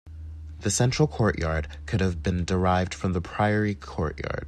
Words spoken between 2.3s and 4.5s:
derived from the priory courtyard.